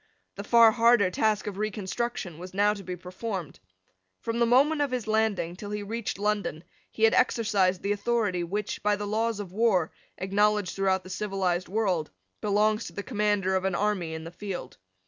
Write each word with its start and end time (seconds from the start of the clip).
The 0.33 0.43
far 0.43 0.71
harder 0.71 1.11
task 1.11 1.45
of 1.45 1.59
reconstruction 1.59 2.39
was 2.39 2.55
now 2.55 2.73
to 2.73 2.81
be 2.81 2.95
performed. 2.95 3.59
From 4.19 4.39
the 4.39 4.47
moment 4.47 4.81
of 4.81 4.89
his 4.89 5.05
landing 5.05 5.55
till 5.55 5.69
he 5.69 5.83
reached 5.83 6.17
London 6.17 6.63
he 6.89 7.03
had 7.03 7.13
exercised 7.13 7.83
the 7.83 7.91
authority 7.91 8.43
which, 8.43 8.81
by 8.81 8.95
the 8.95 9.05
laws 9.05 9.39
of 9.39 9.51
war, 9.51 9.91
acknowledged 10.17 10.75
throughout 10.75 11.03
the 11.03 11.11
civilised 11.11 11.69
world, 11.69 12.09
belongs 12.41 12.85
to 12.85 12.93
the 12.93 13.03
commander 13.03 13.55
of 13.55 13.63
an 13.63 13.75
army 13.75 14.15
in 14.15 14.23
the 14.23 14.31
field. 14.31 14.75